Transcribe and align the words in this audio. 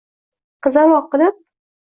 qizaloq 0.67 1.13
qilib 1.13 1.39